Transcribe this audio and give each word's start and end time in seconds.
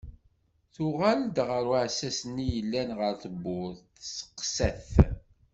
Tuɣal-d 0.73 1.37
ɣer 1.49 1.63
uɛessas-nni 1.71 2.45
yellan 2.53 2.89
ɣer 2.99 3.13
tewwurt, 3.21 3.79
testeqsa-t. 3.97 4.89